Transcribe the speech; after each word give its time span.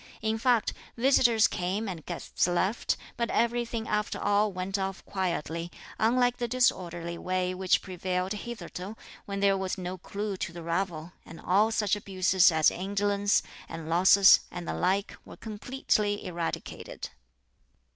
In 0.23 0.39
fact, 0.39 0.73
visitors 0.97 1.47
came 1.47 1.87
and 1.87 2.03
guests 2.03 2.47
left, 2.47 2.97
but 3.17 3.29
everything 3.29 3.87
after 3.87 4.17
all 4.17 4.51
went 4.51 4.79
off 4.79 5.05
quietly, 5.05 5.69
unlike 5.99 6.37
the 6.37 6.47
disorderly 6.47 7.19
way 7.19 7.53
which 7.53 7.83
prevailed 7.83 8.31
hitherto, 8.33 8.95
when 9.25 9.41
there 9.41 9.55
was 9.55 9.77
no 9.77 9.99
clue 9.99 10.37
to 10.37 10.51
the 10.51 10.63
ravel; 10.63 11.13
and 11.23 11.39
all 11.39 11.69
such 11.69 11.95
abuses 11.95 12.51
as 12.51 12.71
indolence, 12.71 13.43
and 13.69 13.87
losses, 13.89 14.39
and 14.49 14.67
the 14.67 14.73
like 14.73 15.15
were 15.23 15.37
completely 15.37 16.25
eradicated. 16.25 17.11